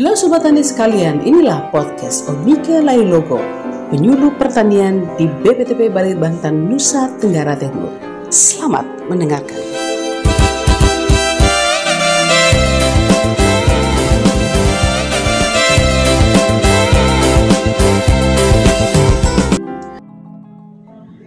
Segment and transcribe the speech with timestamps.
[0.00, 3.36] Halo Sobat Tani sekalian, inilah podcast Omike Logo,
[3.92, 7.92] penyuluh pertanian di BPTP Bali Banten, Nusa Tenggara Timur.
[8.32, 9.60] Selamat mendengarkan.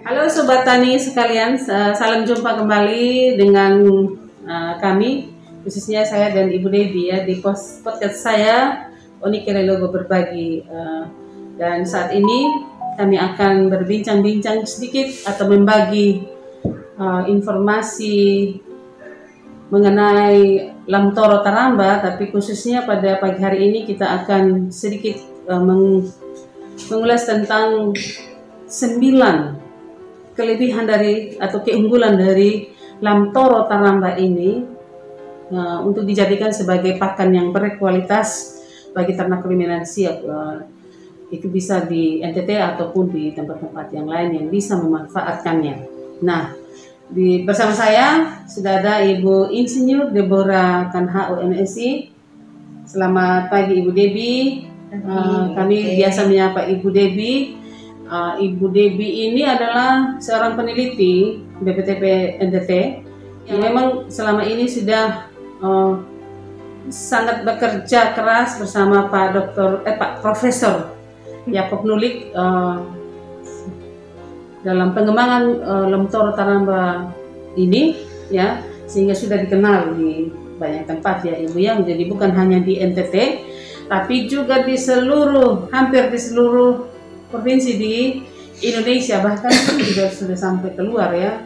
[0.01, 1.61] Halo Sobat Tani sekalian,
[1.93, 3.85] salam jumpa kembali dengan
[4.49, 5.32] uh, kami
[5.63, 8.91] khususnya saya dan Ibu Devi ya di podcast saya
[9.23, 11.07] Oni Logo berbagi uh,
[11.55, 12.51] dan saat ini
[12.99, 16.27] kami akan berbincang-bincang sedikit atau membagi
[16.99, 18.51] uh, informasi
[19.71, 26.03] mengenai Lamtoro Taramba tapi khususnya pada pagi hari ini kita akan sedikit uh, meng
[26.91, 27.95] mengulas tentang
[28.67, 29.37] sembilan
[30.35, 32.67] kelebihan dari atau keunggulan dari
[32.99, 34.72] Lamtoro Taramba ini
[35.51, 38.59] uh, untuk dijadikan sebagai pakan yang berkualitas
[38.93, 40.61] bagi ternak ruminansi uh,
[41.33, 45.75] itu bisa di NTT ataupun di tempat-tempat yang lain yang bisa memanfaatkannya.
[46.21, 46.53] Nah,
[47.09, 52.13] di bersama saya sudah ada Ibu Insinyur Deborah Kanha UMSI.
[52.85, 54.33] Selamat pagi Ibu Debi.
[54.93, 57.57] Uh, kami biasa menyapa Ibu Debi.
[58.05, 62.71] Uh, Ibu Debi ini adalah seorang peneliti BPTP NTT
[63.49, 65.32] yang memang selama ini sudah
[65.63, 65.97] uh,
[66.91, 70.91] sangat bekerja keras bersama Pak Dokter eh Pak Profesor
[71.47, 72.83] Yakob Nulik uh,
[74.63, 77.11] dalam pengembangan uh, Lemtor Taramba
[77.55, 77.99] ini
[78.31, 81.75] ya sehingga sudah dikenal di banyak tempat ya Ibu ya.
[81.79, 83.15] Jadi bukan hanya di NTT
[83.91, 86.87] tapi juga di seluruh hampir di seluruh
[87.27, 87.95] provinsi di
[88.63, 89.19] Indonesia.
[89.19, 89.51] Bahkan
[89.83, 91.43] juga sudah sampai keluar ya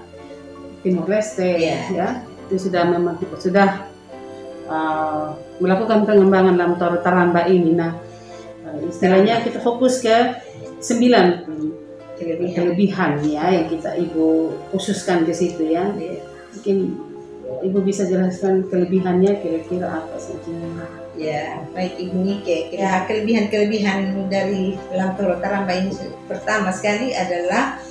[0.86, 1.82] Timur Leste yeah.
[1.90, 2.10] ya.
[2.48, 3.97] Itu sudah memang sudah
[4.67, 5.33] uh,
[5.64, 7.73] melakukan pengembangan dalam Taramba ini.
[7.73, 7.95] Nah,
[8.67, 10.44] uh, istilahnya kita fokus ke
[10.78, 11.48] sembilan
[12.17, 15.89] kelebihan, kelebihan ya yang kita ibu khususkan ke situ ya.
[16.54, 16.77] Mungkin
[17.64, 20.54] ibu bisa jelaskan kelebihannya kira-kira apa saja?
[21.17, 22.77] Ya, baik Ibu Nike.
[22.77, 24.77] Ya, kelebihan-kelebihan dari
[25.17, 25.89] Toro Taramba ini
[26.30, 27.82] pertama sekali adalah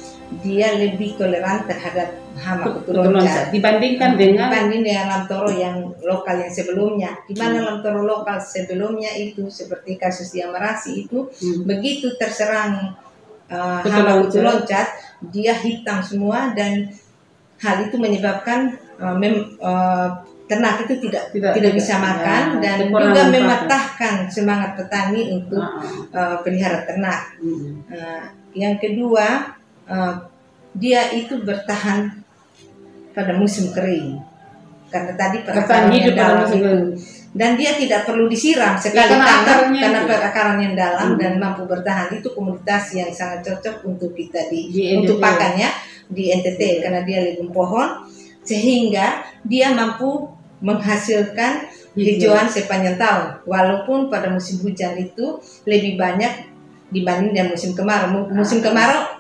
[0.47, 6.53] dia lebih toleran terhadap hama kutu loncat dibandingkan dengan dibanding dengan lamtoro yang lokal yang
[6.53, 7.67] sebelumnya di mana hmm.
[7.67, 11.65] lamtoro lokal sebelumnya itu seperti kasus yang merasi itu hmm.
[11.65, 12.93] begitu terserang
[13.49, 14.93] uh, hama kutu loncat
[15.33, 16.93] dia hitam semua dan
[17.57, 22.61] hal itu menyebabkan uh, mem, uh, ternak itu tidak tidak, tidak bisa tidak, makan ya,
[22.61, 25.65] dan juga mematahkan semangat petani untuk
[26.15, 27.35] uh, pelihara ternak.
[27.41, 27.83] Hmm.
[27.91, 28.25] Uh,
[28.55, 29.57] yang kedua
[29.89, 30.15] uh,
[30.77, 32.26] dia itu bertahan
[33.17, 34.21] pada musim kering.
[34.93, 36.47] Karena tadi perakaran yang dalam.
[36.53, 36.77] itu
[37.37, 41.21] dan dia tidak perlu disiram sekali ya, tanam karena perakaran yang dalam hmm.
[41.21, 45.69] dan mampu bertahan itu komunitas yang sangat cocok untuk kita di, di untuk pakannya
[46.09, 46.81] di NTT hmm.
[46.81, 48.09] karena dia legum pohon
[48.41, 50.33] sehingga dia mampu
[50.65, 53.45] menghasilkan hijauan sepanjang tahun.
[53.45, 55.37] Walaupun pada musim hujan itu
[55.69, 56.49] lebih banyak
[56.89, 58.33] dibanding dengan musim kemarau.
[58.33, 59.16] Musim kemarau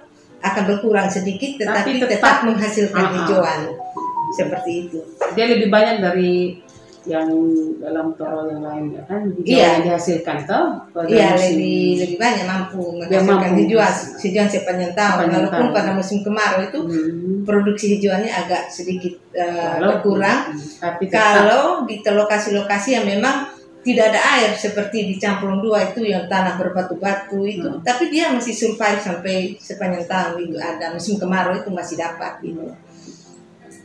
[0.52, 3.16] akan berkurang sedikit tetapi, Tapi tetap, tetap menghasilkan uh -huh.
[3.22, 3.60] hijauan
[4.34, 4.98] seperti itu.
[5.34, 6.60] Dia lebih banyak dari
[7.06, 7.30] yang
[7.78, 9.66] dalam toro yang lain ya kan hijauan iya.
[9.78, 10.66] yang dihasilkan toh
[11.06, 13.62] iya lebih lebih banyak mampu menghasilkan mampu.
[13.62, 15.76] hijauan hijauan sepanjang tahun sepanjang walaupun tahun.
[15.78, 17.46] pada musim kemarau itu hmm.
[17.46, 20.82] produksi hijauannya agak sedikit uh, berkurang hmm.
[20.82, 23.54] tapi kalau di lokasi-lokasi yang memang
[23.86, 27.70] tidak ada air seperti di Camplong dua itu yang tanah berbatu-batu itu.
[27.70, 27.86] Hmm.
[27.86, 32.74] tapi dia masih survive sampai sepanjang tahun itu ada musim kemarau itu masih dapat gitu.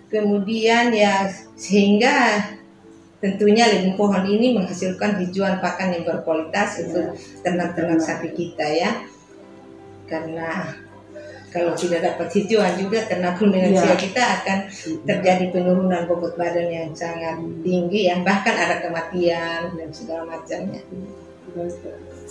[0.10, 2.42] Kemudian ya sehingga
[3.22, 7.14] tentunya lembu pohon ini menghasilkan hijauan pakan yang berkualitas untuk
[7.46, 8.92] ternak-ternak sapi kita ya.
[10.10, 10.74] Karena
[11.52, 14.00] kalau tidak dapat hijauan juga ternak dengan ya.
[14.00, 14.58] kita akan
[15.04, 20.80] terjadi penurunan bobot badan yang sangat tinggi yang bahkan ada kematian dan segala macamnya.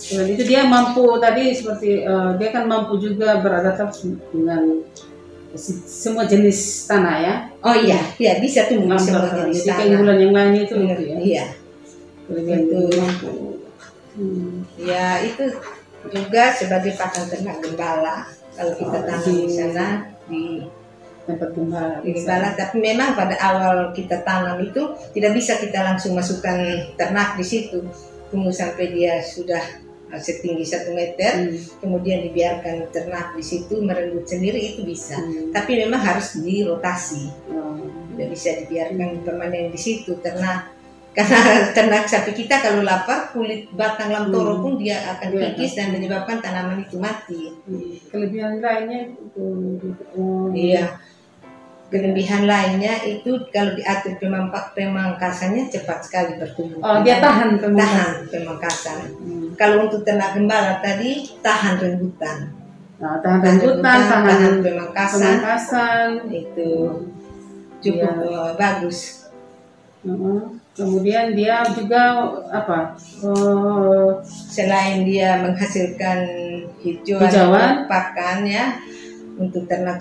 [0.00, 4.81] Dan itu dia mampu tadi seperti uh, dia kan mampu juga beradaptasi dengan
[5.84, 7.34] semua jenis tanah ya.
[7.61, 9.84] Oh iya, iya bisa tumbuh Mampu, semua jenis jadi tanah.
[9.84, 11.16] Keunggulan yang lainnya itu itu ya.
[11.20, 11.46] Iya.
[12.32, 13.31] Itu mampu.
[14.16, 14.64] Hmm.
[14.81, 15.44] Ya itu
[16.08, 19.87] juga sebagai pakan ternak gembala kalau kita oh, tanam di sana
[20.29, 20.45] di
[21.25, 21.51] tempat
[22.05, 26.61] di gembala tapi memang pada awal kita tanam itu tidak bisa kita langsung masukkan
[27.01, 27.81] ternak di situ
[28.29, 29.65] tunggu sampai dia sudah
[30.12, 31.81] uh, setinggi satu meter hmm.
[31.81, 35.57] kemudian dibiarkan ternak di situ merenggut sendiri itu bisa hmm.
[35.57, 38.17] tapi memang harus dirotasi hmm.
[38.17, 40.80] tidak bisa dibiarkan permanen di situ ternak
[41.11, 41.39] karena
[41.75, 44.62] ternak sapi kita kalau lapar kulit batang lamtoro Hmm.
[44.62, 47.51] pun dia akan Iya, kikis dan menyebabkan tanaman itu mati.
[48.07, 49.47] Kelebihan lainnya itu
[50.15, 50.99] oh, Iya.
[51.87, 56.79] Kelebihan lainnya itu kalau diatur pemangka- pemangkasannya cepat sekali bertumbuh.
[56.79, 58.11] Oh, dia tahan tahan pemangkasan.
[58.31, 58.99] pemangkasan.
[59.19, 59.47] Hmm.
[59.55, 61.11] Kalau untuk ternak gembala tadi
[61.41, 62.55] tahan rembutan,
[62.97, 66.09] Nah, tahan rembutan, tahan, tahan pemangkasan pemangkasan.
[66.31, 66.71] itu
[67.81, 68.23] cukup Iya.
[68.23, 68.99] eh, bagus.
[70.01, 70.60] Heeh.
[70.81, 72.97] Kemudian dia juga apa?
[73.21, 76.19] Oh, Selain dia menghasilkan
[76.81, 77.75] hijauan, Hijauan.
[77.85, 78.81] pakan ya
[79.37, 80.00] untuk ternak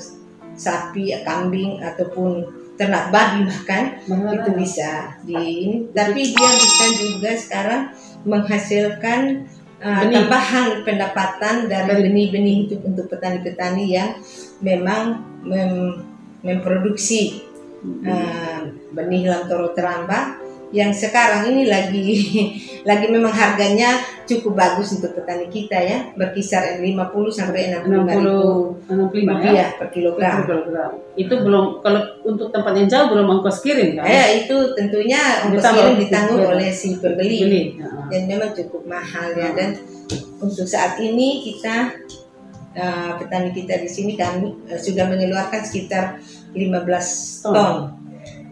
[0.55, 2.47] sapi, kambing ataupun
[2.79, 5.75] ternak babi bahkan bahkan itu bisa di ini.
[5.91, 7.81] Tapi dia bisa juga sekarang
[8.23, 9.19] menghasilkan
[9.83, 10.15] uh, Benih.
[10.23, 14.15] tambahan pendapatan dari benih-benih itu untuk petani-petani yang
[14.63, 16.07] memang mem-
[16.39, 17.43] memproduksi
[18.07, 18.63] uh,
[18.95, 22.05] benih lantoro teramba yang sekarang ini lagi
[22.89, 23.99] lagi memang harganya
[24.29, 26.85] cukup bagus untuk petani kita ya berkisar 50
[27.33, 29.33] sampai 65 ribu 60 65 ya.
[29.33, 30.33] rupiah per kilogram.
[30.37, 30.91] Per kilogram.
[31.17, 34.05] Itu belum kalau untuk tempat yang jauh belum ongkos kirim kan?
[34.05, 37.63] Eh itu tentunya ongkos kirim ditanggung oleh si pembeli Beli.
[37.81, 38.05] Heeh.
[38.09, 39.77] dan memang cukup mahal ya dan
[40.39, 41.93] untuk saat ini kita
[42.77, 46.21] uh, petani kita di sini kami uh, sudah mengeluarkan sekitar
[46.53, 47.53] 15 Ton.
[47.53, 47.98] ton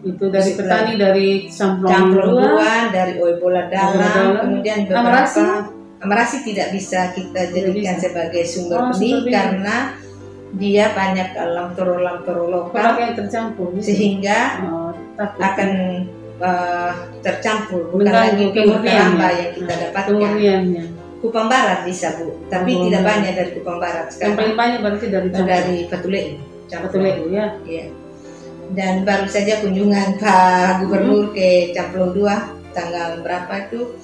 [0.00, 2.88] Itu dari petani dari camplong campur dua.
[2.88, 4.34] dari oebola dalam, dalam.
[4.40, 5.42] kemudian Amarasi?
[5.42, 8.04] beberapa amarasi tidak bisa kita jadikan bisa.
[8.04, 9.76] sebagai sumber Oh, benih karena
[10.50, 13.90] dia banyak lamtoro-lamtoro lokal yang tercampur gitu.
[13.90, 15.42] sehingga Oh, takut.
[15.42, 15.70] akan
[16.38, 20.14] uh, tercampur bukan lagi pure yang kita Nah, dapatkan.
[20.14, 20.84] Kemurniannya.
[21.18, 24.36] Kupang Barat bisa bu, tapi Oh, tidak banyak dari Kupang Barat Yang sekarang.
[24.38, 25.48] paling banyak berarti dari campur.
[25.50, 26.22] dari Patule.
[26.70, 27.46] Patule ya.
[27.66, 27.84] Iya.
[28.68, 33.96] Dan baru saja kunjungan Pak Gubernur ke Camplong 2 tanggal berapa itu?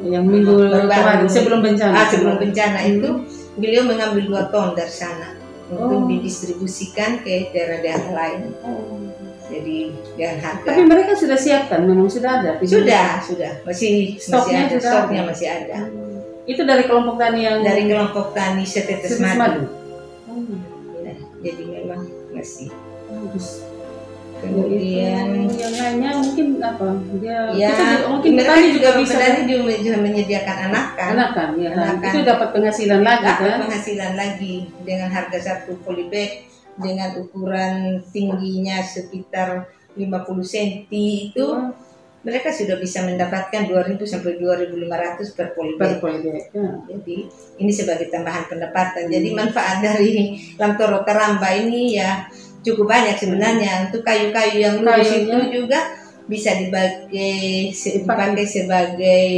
[0.00, 0.54] Yang minggu
[0.86, 1.94] kemarin sebelum bencana.
[1.94, 2.90] Ah, sebelum bencana Hmm.
[2.92, 3.08] itu
[3.54, 6.06] beliau mengambil dua ton dari sana untuk Oh.
[6.10, 8.40] didistribusikan ke daerah-daerah lain.
[8.60, 8.98] Oh.
[9.44, 12.50] Jadi dengan harga Tapi mereka sudah siapkan, memang sudah ada.
[12.58, 15.28] sudah sudah masih Stoknya masih ada stoknya ada.
[15.30, 15.78] masih ada
[16.44, 19.62] Itu dari kelompok tani yang dari kelompok tani setetes Setetes madu.
[20.26, 20.42] Oh,
[21.00, 22.72] Ya, jadi memang masih.
[23.06, 23.62] bagus.
[24.44, 26.86] Kemudian Itu yang lainnya mungkin apa?
[27.18, 31.08] Dia ya kita juga, mungkin mereka petani juga bisa petani juga juga menyediakan anakan.
[31.12, 31.84] anakan ya kan.
[31.90, 32.10] Anakan.
[32.10, 33.58] Itu dapat penghasilan lagi Dapat kan.
[33.64, 36.30] penghasilan lagi dengan harga satu polybag
[36.74, 37.74] dengan ukuran
[38.08, 39.64] tingginya sekitar
[39.94, 40.10] 50
[40.42, 41.70] cm itu Hmm.
[42.24, 46.00] mereka sudah bisa mendapatkan 2000 sampai 2500 per Per polybag.
[46.00, 46.42] polybag.
[46.50, 46.68] Ya.
[46.88, 47.16] Jadi
[47.58, 49.06] ini sebagai tambahan pendapatan.
[49.06, 52.24] Jadi manfaat dari Lamtoro Karamba ini ya
[52.64, 53.86] cukup banyak sebenarnya.
[53.86, 55.92] Untuk kayu-kayu yang lurus itu juga
[56.24, 58.42] bisa dipakai se- Dipakai.
[58.42, 59.28] sebagai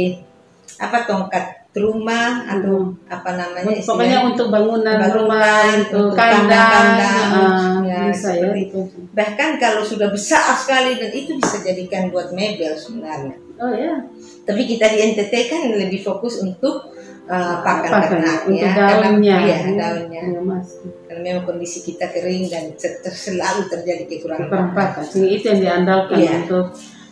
[0.79, 1.45] apa tongkat
[1.77, 2.97] rumah atau Hmm.
[3.05, 3.77] apa namanya Pokoknya
[4.17, 4.19] istilahnya.
[4.25, 8.49] untuk bangunan, Bangunan, rumah, untuk untuk kandang, kandang-kandang, ah, ya, bisa ya.
[8.57, 8.79] itu.
[9.13, 13.35] Bahkan kalau sudah besar sekali dan itu bisa jadikan buat mebel sebenarnya.
[13.61, 13.93] Oh ya.
[14.41, 16.96] Tapi kita di NTT kan lebih fokus untuk
[17.27, 18.71] uh, pakan Pakan, ternak untuk ya.
[18.73, 19.37] daunnya.
[19.37, 20.21] Karena, iya, daunnya.
[20.33, 20.67] Ya, mas.
[21.07, 22.63] Karena memang kondisi kita kering dan
[23.11, 25.03] selalu terjadi kekurangan pakan.
[25.05, 26.31] Sehingga itu yang diandalkan Iya.
[26.43, 26.65] untuk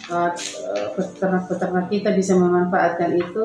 [0.09, 3.43] uh, uh, peternak-peternak kita bisa memanfaatkan itu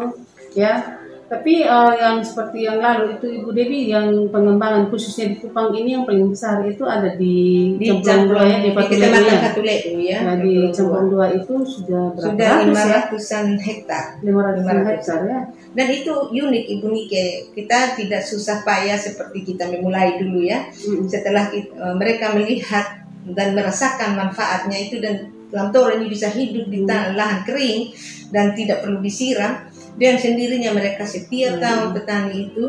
[0.54, 0.96] ya.
[1.30, 5.94] Tapi uh, yang seperti yang lalu itu Ibu Dewi yang pengembangan khususnya di Kupang ini
[5.94, 9.38] yang paling besar itu ada di, Di dua ya di Patuleu ya.
[9.38, 10.26] Patuleu ya.
[10.26, 11.30] Nah, di Cemplong dua.
[11.30, 12.94] itu sudah berapa sudah ratus lima ya?
[13.06, 14.04] ratusan hektar.
[14.26, 15.40] 500 hektar ya.
[15.70, 17.26] Dan itu unik Ibu Nike.
[17.54, 20.66] Kita tidak susah payah seperti kita memulai dulu ya.
[20.66, 21.06] Mm.
[21.06, 22.86] Setelah kita- eh, mereka melihat
[23.30, 26.88] dan merasakan manfaatnya itu dan lamtoro ini bisa hidup di Hmm.
[26.88, 27.90] tanah lahan kering
[28.30, 29.66] dan tidak perlu disiram
[29.98, 31.62] dan sendirinya mereka setiap Hmm.
[31.62, 32.64] tahun petani itu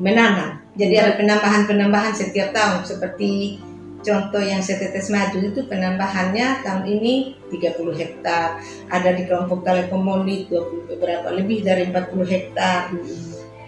[0.00, 3.60] menanam jadi ada penambahan-penambahan setiap tahun seperti
[3.98, 10.90] contoh yang setetes madu itu penambahannya tahun ini 30 hektar ada di kelompok telekomunik 20
[10.96, 12.94] beberapa lebih dari 40 hektar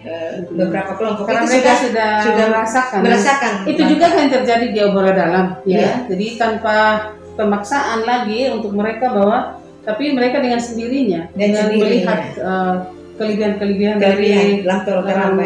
[0.01, 2.99] Eh, beberapa kelompok Karena itu mereka sudah sudah, sudah merasakan.
[3.05, 5.77] merasakan Itu juga yang terjadi di obrolan dalam, ya.
[5.77, 5.93] Iya.
[6.09, 6.77] Jadi tanpa
[7.37, 11.85] pemaksaan lagi untuk mereka bahwa, tapi mereka dengan sendirinya, Dan dengan sendirinya.
[11.85, 12.75] melihat uh,
[13.21, 15.45] kelebihan-kelebihan dari dari Lamtoro Karamba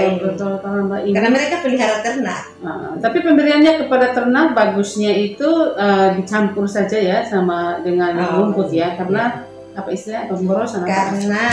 [1.04, 1.12] ini.
[1.12, 2.42] Karena mereka pelihara ternak.
[2.64, 8.48] Nah, tapi pemberiannya kepada ternak bagusnya itu uh, dicampur saja ya sama dengan Oh.
[8.48, 9.44] rumput ya, karena
[9.76, 11.12] apa istilahnya pemborosan apa?
[11.12, 11.44] Karena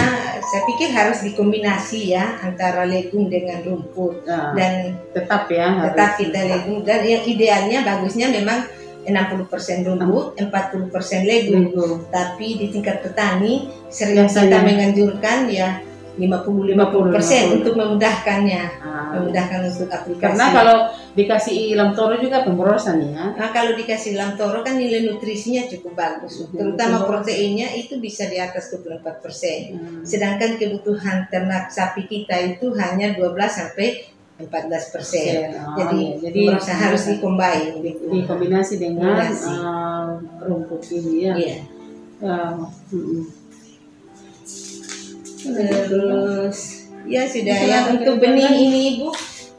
[0.47, 5.91] saya pikir harus dikombinasi ya antara legum dengan rumput Nah, dan tetap ya.
[5.91, 8.63] tetap kita legum dan yang idealnya bagusnya memang
[9.03, 11.75] 60% rumput, 40% legum.
[11.75, 12.07] Lego.
[12.15, 14.47] Tapi di tingkat petani sering Biasanya.
[14.47, 15.83] kita menganjurkan ya
[16.13, 17.57] 50-50% 50.
[17.57, 19.17] untuk memudahkannya, Ah.
[19.17, 20.21] memudahkan untuk aplikasi.
[20.23, 20.77] Karena kalau
[21.13, 23.33] dikasih ilam toro juga pemborosan ya.
[23.33, 28.37] Nah, kalau dikasih lamtoro kan nilai nutrisinya cukup bagus, Hmm, terutama proteinnya itu bisa di
[28.37, 29.73] atas 24%.
[29.73, 30.01] Hmm.
[30.03, 34.05] Sedangkan kebutuhan ternak sapi kita itu hanya 12 sampai
[34.37, 35.55] 14 persen.
[35.55, 36.29] Ah, Jadi, ya.
[36.29, 38.05] Jadi merasa harus dikombin gitu.
[38.11, 39.53] dikombinasi dengan Kombinasi.
[39.55, 40.09] ah,
[40.41, 41.35] rumput ini ya.
[41.37, 41.57] Iya.
[42.21, 42.55] Ah,
[42.91, 43.42] mm-mm.
[45.43, 46.59] Terus
[47.11, 48.63] ya sudah ya untuk benih jalan.
[48.63, 49.09] ini Ibu,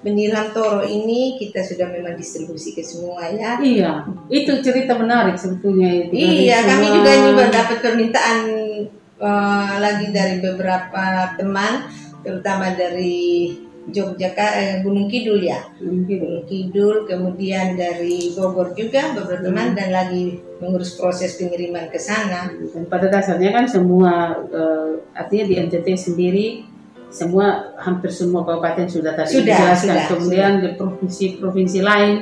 [0.04, 3.60] benih lantoro ini kita sudah memang distribusi ke semua ya.
[3.60, 6.16] Iya, itu cerita menarik sebetulnya itu.
[6.16, 8.38] Iya, kami semua- juga juga dapat permintaan
[9.24, 11.88] eh, lagi dari beberapa teman,
[12.24, 13.56] terutama dari
[13.92, 15.60] Yogyakarta, eh, Gunung Kidul ya.
[15.75, 16.08] Gunung
[16.48, 22.48] Kidul, kemudian dari Bogor juga beberapa teman dan lagi mengurus proses pengiriman ke sana.
[22.48, 26.48] Dan pada dasarnya kan semua eh, artinya di NTT sendiri
[27.13, 29.86] semua hampir semua kabupaten sudah tadi Sudah, dijelaskan.
[29.86, 32.13] sudah, Kemudian di provinsi-provinsi lain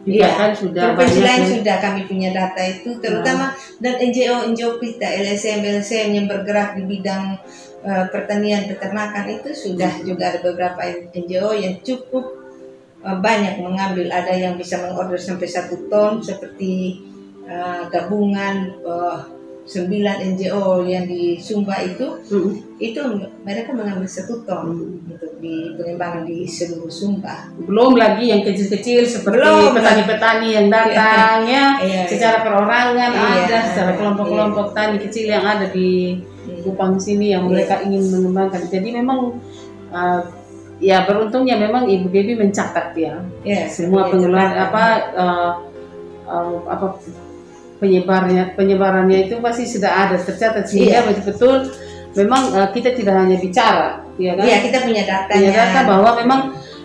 [0.00, 4.80] juga Iya, kan sudah banyak yang- sudah kami punya data itu, terutama dan NGO NGO
[4.80, 7.36] kita LSM LSM yang bergerak di bidang
[7.80, 10.80] eh, pertanian peternakan itu sudah juga ada beberapa
[11.12, 12.24] NGO yang cukup
[13.00, 14.08] eh, banyak mengambil.
[14.08, 17.00] Ada yang bisa mengorder sampai satu ton seperti
[17.44, 19.18] eh, gabungan eh,
[19.70, 22.50] sembilan NGO yang di Sumba itu Mm,
[22.82, 22.98] itu
[23.46, 25.06] mereka mengambil satu ton Hmm.
[25.06, 27.54] untuk di pengembangan di seluruh Sumba.
[27.54, 29.38] belum lagi yang kecil-kecil seperti
[29.70, 32.02] petani-petani yang datang ya Iya.
[32.10, 33.98] secara perorangan Iya, ada secara iya.
[34.02, 36.66] kelompok-kelompok tani kecil yang ada di Hmm.
[36.66, 37.50] Kupang sini yang Iya.
[37.52, 38.66] mereka ingin mengembangkan.
[38.66, 39.38] Jadi memang
[39.92, 40.20] uh,
[40.80, 44.84] ya beruntungnya memang Ibu Dewi mencatat ya Ya, semua seperti pengeluaran apa
[45.14, 45.50] uh,
[46.26, 46.96] uh, apa
[47.80, 51.06] penyebarnya penyebarannya itu pasti sudah ada tercatat sehingga Iya.
[51.08, 51.54] betul-betul
[52.12, 55.34] memang uh, kita tidak hanya bicara ya kan Iya, kita punya datanya.
[55.40, 56.40] punya data bahwa memang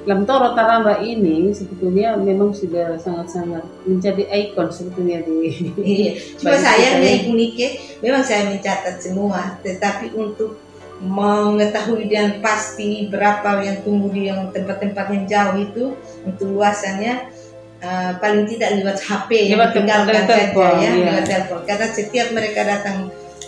[0.05, 5.49] Lamtoro Taramba ini sebetulnya memang sudah sangat-sangat menjadi ikon sebetulnya di
[5.81, 6.11] Iya.
[6.37, 7.17] Cuma sayangnya ya.
[7.25, 7.67] Ibu Nike,
[8.05, 10.61] memang saya mencatat semua, tetapi untuk
[11.01, 15.85] mengetahui dan pasti berapa yang tumbuh di yang tempat-tempat yang jauh itu
[16.23, 17.34] untuk luasannya
[17.85, 20.91] eh, paling tidak lewat HP Lewat tinggalkan saja ya iya.
[21.05, 22.97] lewat telepon karena setiap mereka datang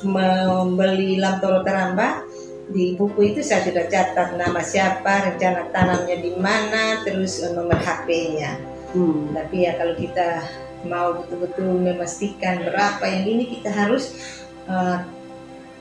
[0.06, 2.22] membeli lamtoro teramba
[2.70, 7.82] di buku itu saya sudah catat nama siapa rencana tanamnya di mana terus eh, nomor
[7.82, 9.36] HP-nya Hmm.
[9.36, 10.48] tapi ya kalau kita
[10.88, 14.16] mau betul-betul memastikan berapa yang ini kita harus
[14.72, 15.04] uh,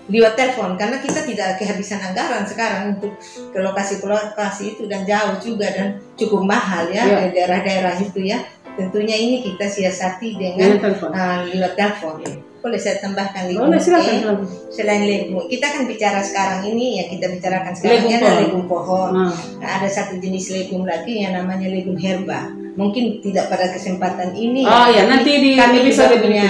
[0.07, 3.19] lewat telepon karena kita tidak kehabisan anggaran sekarang untuk
[3.51, 8.23] ke lokasi ke lokasi itu dan jauh juga dan cukup mahal ya di daerah-daerah itu
[8.23, 8.39] ya
[8.73, 11.11] tentunya ini kita siasati Dengan dengan telepon.
[11.11, 12.15] uh, lewat telepon
[12.57, 14.37] boleh saya tambahkan lagi Boleh silakan, Eh, silakan.
[14.69, 18.41] selain legum kita kan bicara sekarang ini ya kita bicarakan sekarang Legum ini ada pohon.
[18.43, 22.51] legum pohon Nah, Nah, ada satu jenis legum lagi yang namanya legum herba.
[22.75, 24.61] Mungkin tidak pada kesempatan ini.
[24.61, 26.49] Oh ya, tapi nanti di kami juga punya.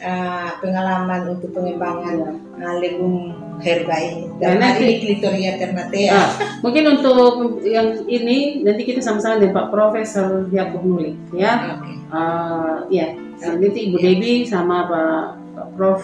[0.00, 2.30] Uh, pengalaman untuk pengembangan Iya.
[2.64, 3.14] uh, legum
[3.60, 4.24] herba ini.
[4.40, 6.10] Dan nanti- nanti ternatea.
[6.16, 6.28] Nah,
[6.64, 11.76] mungkin untuk yang ini nanti kita sama-sama dengan Pak Profesor Yakub Nulik ya.
[11.76, 11.92] Oke.
[12.10, 13.06] Eh, ya,
[13.38, 15.22] nanti Ibu Dewi sama Pak,
[15.54, 16.02] Pak Prof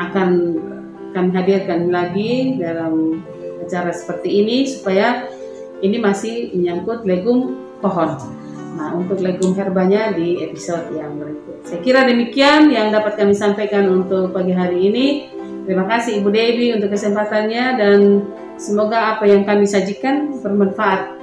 [0.00, 0.28] akan
[1.14, 3.22] kami hadirkan lagi dalam
[3.62, 5.28] acara seperti ini supaya
[5.84, 8.16] ini masih menyangkut legum pohon.
[8.88, 11.60] Nah, untuk legum herbanya di episode yang berikut.
[11.68, 15.28] Saya kira demikian yang dapat kami sampaikan untuk pagi hari ini.
[15.68, 18.24] Terima kasih Ibu Dewi untuk kesempatannya dan
[18.56, 21.20] semoga apa yang kami sajikan bermanfaat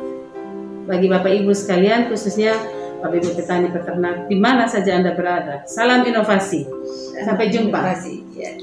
[0.86, 2.54] bagi Bapak Ibu sekalian khususnya
[3.02, 5.66] Bapak Ibu petani peternak di mana saja Anda berada.
[5.66, 6.70] Salam inovasi.
[7.18, 7.82] Sampai jumpa.
[7.82, 8.18] Terima kasih.
[8.38, 8.54] Ya.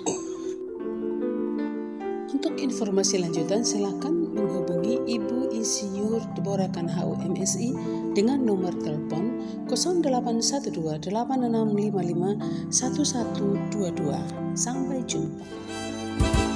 [2.31, 12.37] Untuk informasi lanjutan silakan menghubungi Ibu Insinyur Deborah Kanhau MSI dengan nomor telepon 0812 8655
[12.71, 14.57] 1122.
[14.57, 16.52] Sampai jumpa.